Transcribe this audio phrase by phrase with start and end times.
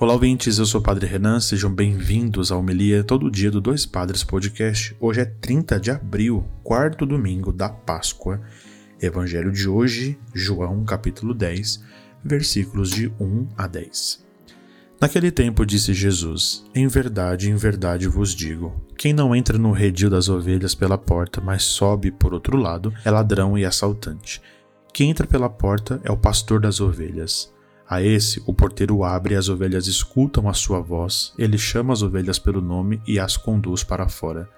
[0.00, 3.84] Olá, ouvintes, eu sou o Padre Renan, sejam bem-vindos à Homilia Todo Dia do Dois
[3.84, 4.96] Padres Podcast.
[4.98, 8.40] Hoje é 30 de abril, quarto domingo da Páscoa.
[8.98, 11.84] Evangelho de hoje, João capítulo 10,
[12.24, 14.24] versículos de 1 a 10.
[14.98, 20.08] Naquele tempo disse Jesus: Em verdade, em verdade vos digo: quem não entra no redil
[20.08, 24.40] das ovelhas pela porta, mas sobe por outro lado, é ladrão e assaltante.
[24.94, 27.52] Quem entra pela porta é o pastor das ovelhas.
[27.90, 32.02] A esse, o porteiro abre e as ovelhas escutam a sua voz, ele chama as
[32.02, 34.48] ovelhas pelo nome e as conduz para fora.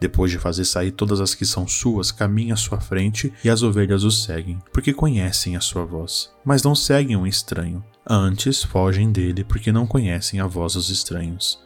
[0.00, 3.62] Depois de fazer sair todas as que são suas, caminha à sua frente e as
[3.62, 6.32] ovelhas o seguem, porque conhecem a sua voz.
[6.44, 7.82] Mas não seguem um estranho.
[8.04, 11.63] Antes fogem dele, porque não conhecem a voz dos estranhos.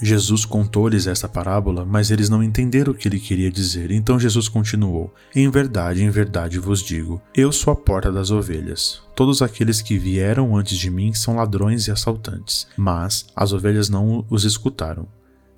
[0.00, 3.90] Jesus contou-lhes esta parábola, mas eles não entenderam o que ele queria dizer.
[3.90, 9.02] Então Jesus continuou: Em verdade, em verdade vos digo: Eu sou a porta das ovelhas.
[9.14, 14.24] Todos aqueles que vieram antes de mim são ladrões e assaltantes, mas as ovelhas não
[14.28, 15.06] os escutaram.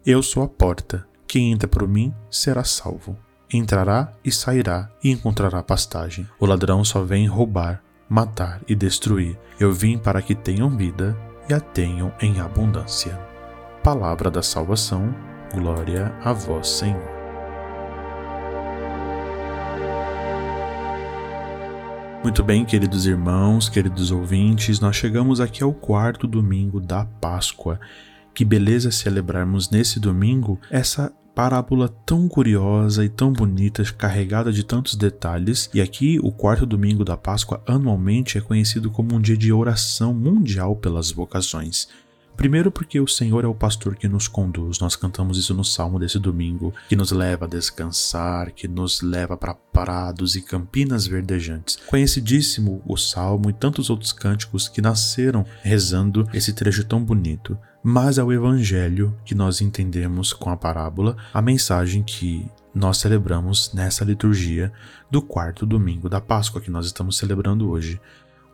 [0.04, 1.06] Eu sou a porta.
[1.26, 3.16] Quem entra por mim será salvo.
[3.52, 6.26] Entrará e sairá e encontrará pastagem.
[6.38, 9.38] O ladrão só vem roubar, matar e destruir.
[9.58, 11.16] Eu vim para que tenham vida
[11.48, 13.35] e a tenham em abundância
[13.86, 15.14] palavra da salvação.
[15.54, 17.08] Glória a vós, Senhor.
[22.20, 27.78] Muito bem, queridos irmãos, queridos ouvintes, nós chegamos aqui ao quarto domingo da Páscoa.
[28.34, 34.96] Que beleza celebrarmos nesse domingo essa parábola tão curiosa e tão bonita, carregada de tantos
[34.96, 35.70] detalhes.
[35.72, 40.12] E aqui, o quarto domingo da Páscoa, anualmente é conhecido como um dia de oração
[40.12, 41.86] mundial pelas vocações.
[42.36, 45.98] Primeiro, porque o Senhor é o pastor que nos conduz, nós cantamos isso no salmo
[45.98, 51.76] desse domingo, que nos leva a descansar, que nos leva para prados e campinas verdejantes.
[51.86, 57.58] Conhecidíssimo o salmo e tantos outros cânticos que nasceram rezando esse trecho tão bonito.
[57.82, 62.44] Mas é o Evangelho que nós entendemos com a parábola, a mensagem que
[62.74, 64.70] nós celebramos nessa liturgia
[65.10, 67.98] do quarto domingo da Páscoa que nós estamos celebrando hoje.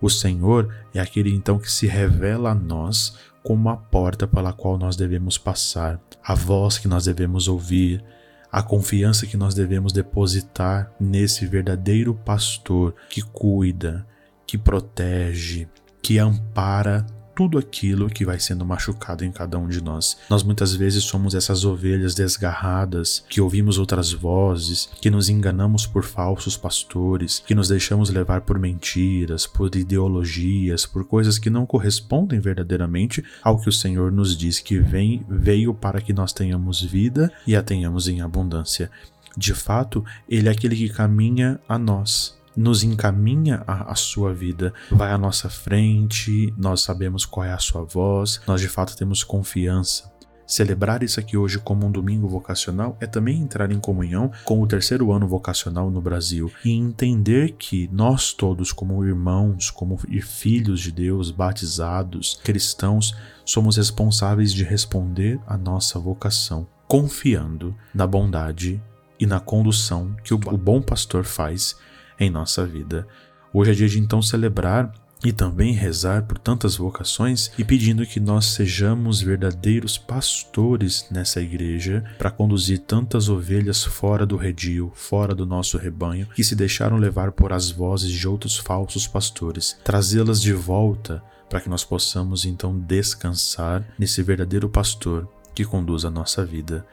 [0.03, 4.77] O Senhor é aquele então que se revela a nós como a porta pela qual
[4.77, 8.05] nós devemos passar, a voz que nós devemos ouvir,
[8.51, 14.05] a confiança que nós devemos depositar nesse verdadeiro pastor que cuida,
[14.45, 15.69] que protege,
[16.03, 17.07] que ampara
[17.43, 20.17] tudo aquilo que vai sendo machucado em cada um de nós.
[20.31, 26.05] Nós muitas vezes somos essas ovelhas desgarradas, que ouvimos outras vozes, que nos enganamos por
[26.05, 32.39] falsos pastores, que nos deixamos levar por mentiras, por ideologias, por coisas que não correspondem
[32.39, 37.33] verdadeiramente ao que o Senhor nos diz que vem, veio para que nós tenhamos vida
[37.45, 38.89] e a tenhamos em abundância.
[39.37, 44.73] De fato, ele é aquele que caminha a nós, nos encaminha a, a, sua vida,
[44.91, 49.25] vai à nossa frente, nós sabemos qual é a sua voz, nós de fato temos
[49.25, 50.13] confiança.
[50.47, 54.67] Celebrar isso aqui hoje como um domingo vocacional é também entrar em comunhão com o
[54.67, 60.93] terceiro ano vocacional no Brasil e entender que nós todos, como irmãos, como filhos de
[60.93, 68.83] Deus, batizados, cristãos, somos responsáveis de responder à nossa vocação, confiando na bondade
[69.19, 71.77] e na condução que o bom pastor faz
[72.19, 73.07] em nossa vida.
[73.53, 74.93] Hoje é dia de então celebrar
[75.25, 82.05] e também rezar por tantas vocações e pedindo que nós sejamos verdadeiros pastores nessa igreja
[82.19, 87.33] para conduzir tantas ovelhas fora do redil, fora do nosso rebanho, que se deixaram levar
[87.33, 92.77] por as vozes de outros falsos pastores, trazê-las de volta para que nós possamos então
[92.77, 96.85] descansar nesse verdadeiro pastor que conduz a nossa vida.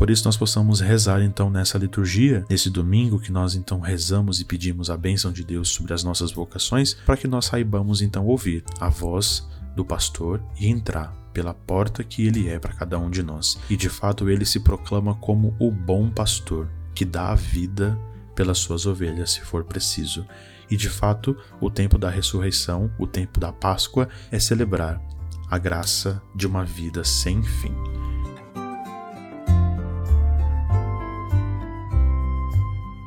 [0.00, 4.46] Por isso nós possamos rezar então nessa liturgia, nesse domingo que nós então rezamos e
[4.46, 8.64] pedimos a bênção de Deus sobre as nossas vocações, para que nós saibamos então ouvir
[8.80, 9.46] a voz
[9.76, 13.58] do pastor e entrar pela porta que ele é para cada um de nós.
[13.68, 17.94] E de fato ele se proclama como o bom pastor, que dá a vida
[18.34, 20.26] pelas suas ovelhas se for preciso.
[20.70, 24.98] E de fato, o tempo da ressurreição, o tempo da Páscoa, é celebrar
[25.50, 27.99] a graça de uma vida sem fim.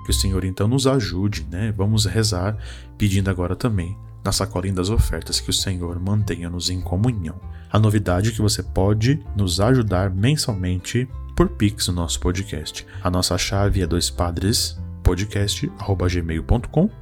[0.04, 1.74] Que o Senhor então nos ajude, né?
[1.76, 2.58] Vamos rezar
[2.98, 7.40] pedindo agora também na sacolinha das ofertas que o Senhor mantenha-nos em comunhão.
[7.70, 12.86] A novidade é que você pode nos ajudar mensalmente por Pix no nosso podcast.
[13.02, 14.78] A nossa chave é dois padres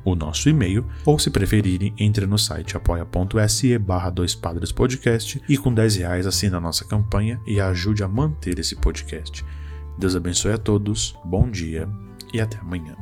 [0.03, 4.33] o nosso e-mail, ou se preferirem, entre no site apoia.se barra dois
[5.48, 9.45] e com 10 reais assina a nossa campanha e ajude a manter esse podcast.
[10.00, 11.88] Deus abençoe a todos, bom dia
[12.33, 12.95] e até amanhã.